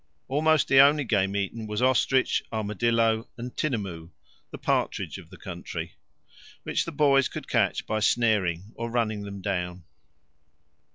Almost 0.27 0.67
the 0.67 0.79
only 0.79 1.03
game 1.03 1.35
eaten 1.35 1.67
was 1.67 1.79
ostrich, 1.79 2.41
armadillo, 2.51 3.29
and 3.37 3.55
tinamou 3.55 4.09
(the 4.49 4.57
partridge 4.57 5.19
of 5.19 5.29
the 5.29 5.37
country), 5.37 5.93
which 6.63 6.85
the 6.85 6.91
boys 6.91 7.29
could 7.29 7.47
catch 7.47 7.85
by 7.85 7.99
snaring 7.99 8.71
or 8.73 8.89
running 8.89 9.21
them 9.21 9.41
down. 9.43 9.83